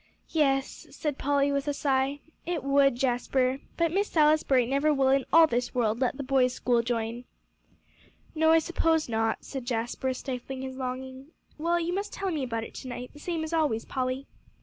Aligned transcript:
"Yes," 0.31 0.87
said 0.89 1.19
Polly, 1.19 1.51
with 1.51 1.67
a 1.67 1.75
sigh, 1.75 2.21
"it 2.43 2.63
would, 2.63 2.95
Jasper. 2.95 3.59
But 3.77 3.91
Miss 3.91 4.07
Salisbury 4.09 4.65
never 4.65 4.91
will 4.91 5.09
in 5.09 5.25
all 5.31 5.45
this 5.45 5.75
world 5.75 5.99
let 5.99 6.17
the 6.17 6.23
boys' 6.23 6.53
school 6.53 6.81
join." 6.81 7.25
"No, 8.33 8.49
I 8.51 8.57
suppose 8.57 9.07
not," 9.07 9.45
said 9.45 9.63
Jasper, 9.65 10.11
stifling 10.15 10.63
his 10.63 10.75
longing; 10.77 11.27
"well, 11.59 11.79
you 11.79 11.93
must 11.93 12.11
tell 12.13 12.31
me 12.31 12.41
about 12.41 12.63
it 12.63 12.73
to 12.81 12.87
night, 12.87 13.11
the 13.13 13.19
same 13.19 13.43
as 13.43 13.53
always, 13.53 13.85
Polly." 13.85 14.25